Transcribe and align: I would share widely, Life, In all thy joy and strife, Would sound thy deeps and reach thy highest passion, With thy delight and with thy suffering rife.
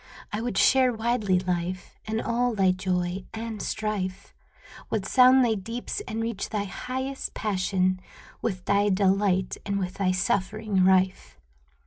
I 0.33 0.41
would 0.41 0.57
share 0.57 0.91
widely, 0.91 1.37
Life, 1.37 1.99
In 2.05 2.19
all 2.19 2.55
thy 2.55 2.71
joy 2.71 3.25
and 3.35 3.61
strife, 3.61 4.33
Would 4.89 5.05
sound 5.05 5.45
thy 5.45 5.53
deeps 5.53 6.01
and 6.07 6.23
reach 6.23 6.49
thy 6.49 6.63
highest 6.63 7.35
passion, 7.35 7.99
With 8.41 8.65
thy 8.65 8.89
delight 8.89 9.57
and 9.63 9.77
with 9.77 9.99
thy 9.99 10.11
suffering 10.11 10.83
rife. 10.83 11.37